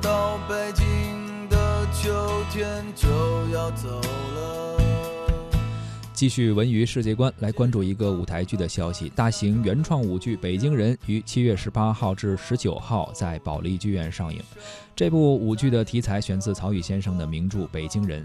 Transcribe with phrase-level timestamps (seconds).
[0.00, 2.10] 到北京的秋
[2.50, 3.08] 天就
[3.52, 4.76] 要走了。
[6.12, 9.10] 继续文娱世界观，来关注一个舞台剧的消息。
[9.14, 14.40] 大型原创舞剧《北京人》于七月十八号至十九号在保利剧院上映。
[14.94, 18.24] 这部舞剧的题材选自曹禺先生的名著《北京人》，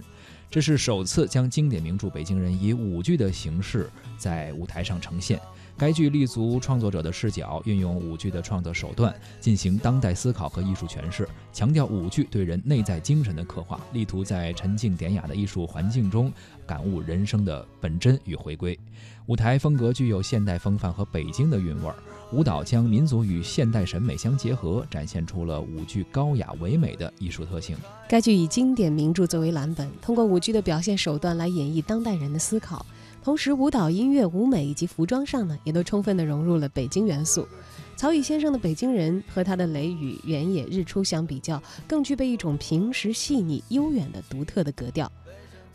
[0.50, 5.37] 这是首次将经典名著《北京人》以舞剧的形式在舞台上呈现。
[5.78, 16.32] 该剧立足创作者的视角，运用舞剧的创作手段进行当代思考和艺术诠释，强调舞剧对人内在精神的刻画，力图在沉静典雅的艺术环境中
[16.68, 18.78] 感悟人生的本真与回归。
[19.25, 21.96] 舞台风格具有现代风范和北京的韵味儿，
[22.32, 27.75] 舞蹈将民族与现代审美相结合，展现出了舞剧高雅唯美的艺术特性。
[28.08, 32.86] 该剧以经典名著作为蓝本，通过舞剧的表现手段来演绎当代人的思考。
[33.23, 37.47] 同时，舞蹈、音乐、舞美以及服装上呢，也都充分地融入了北京元素。
[37.95, 45.11] 曹禺先生的《北京人》和他的《雷雨》《原野》《日出》相比较，更具备一种平实、细腻、悠远的独特的格调。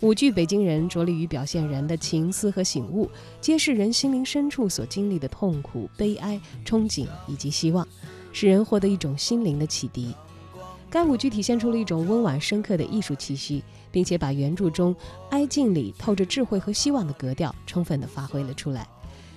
[0.00, 3.08] 舞剧《北京人》着力于表现人的情思和醒悟，
[3.40, 7.86] 揭示人心灵深处所经历的痛苦、悲哀、憧憬以及希望，
[8.32, 10.12] 使人获得一种心灵的启迪。
[10.88, 14.94] 该舞剧体现出了一种温婉深刻的艺术气息，并且把原著中
[15.30, 18.86] 哀静里透着智慧和希望的格调充分地发挥了出来。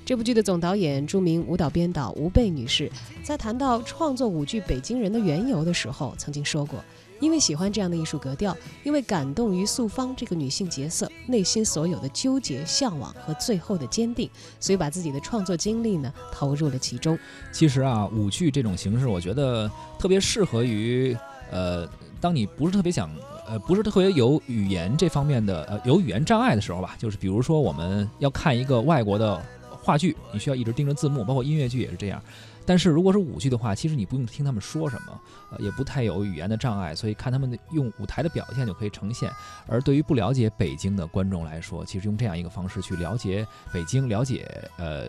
[0.05, 6.83] 这部剧的总导演、著名舞蹈编导吴蓓女士，在谈到创作舞剧《北京人》的缘由的时候，曾经说过
[7.21, 14.27] ：“因为喜欢这样的艺术格调，因为感动于素芳这个女性角色内心所有的纠结、向往和最后的坚定，
[14.59, 17.17] 所以把自己的创作精力呢投入了其中。”
[17.53, 21.15] 其实啊，舞剧这种形式，我觉得特别适合于。
[21.51, 21.87] 呃，
[22.21, 23.09] 当你不是特别想，
[23.47, 29.41] 呃，不是特别有语言这方面的，呃，有语言障碍的时候吧，就是比如说我们要看一个外国的
[29.81, 32.21] 话剧，你需要一直盯着字幕，包括音乐剧也是这样。
[32.65, 35.19] 但是如果是舞剧的话，其实你不用听他们说什么，
[35.51, 39.31] 呃，也不太有语言的障碍，所以看他们的用舞台的表现就可以呈现。
[39.65, 45.07] 而对于不了解北京的观众来说，其实用这样一个方式去了解北京，了解呃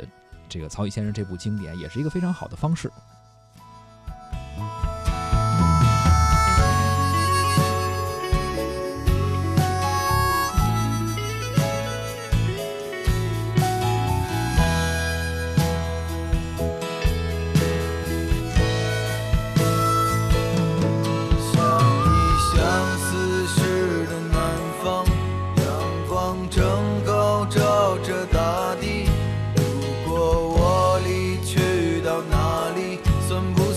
[0.49, 2.91] 这个曹禺先生这部经典，也是一个非常好的方式。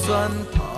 [0.06, 0.72] 算盘